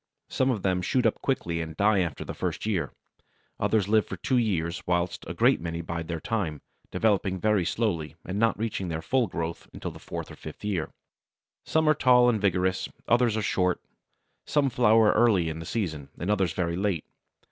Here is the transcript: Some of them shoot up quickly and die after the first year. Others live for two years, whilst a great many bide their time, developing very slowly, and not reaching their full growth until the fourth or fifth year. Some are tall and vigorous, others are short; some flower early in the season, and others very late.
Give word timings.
Some 0.29 0.49
of 0.49 0.63
them 0.63 0.81
shoot 0.81 1.05
up 1.05 1.21
quickly 1.21 1.61
and 1.61 1.77
die 1.77 1.99
after 1.99 2.25
the 2.25 2.33
first 2.33 2.65
year. 2.65 2.91
Others 3.59 3.87
live 3.87 4.07
for 4.07 4.17
two 4.17 4.39
years, 4.39 4.81
whilst 4.87 5.23
a 5.27 5.35
great 5.35 5.61
many 5.61 5.81
bide 5.81 6.07
their 6.07 6.19
time, 6.19 6.63
developing 6.89 7.39
very 7.39 7.63
slowly, 7.63 8.15
and 8.25 8.39
not 8.39 8.57
reaching 8.57 8.87
their 8.87 9.03
full 9.03 9.27
growth 9.27 9.69
until 9.73 9.91
the 9.91 9.99
fourth 9.99 10.31
or 10.31 10.35
fifth 10.35 10.65
year. 10.65 10.89
Some 11.65 11.87
are 11.87 11.93
tall 11.93 12.29
and 12.29 12.41
vigorous, 12.41 12.89
others 13.07 13.37
are 13.37 13.43
short; 13.43 13.79
some 14.43 14.71
flower 14.71 15.11
early 15.11 15.49
in 15.49 15.59
the 15.59 15.67
season, 15.67 16.09
and 16.17 16.31
others 16.31 16.53
very 16.53 16.75
late. 16.77 17.05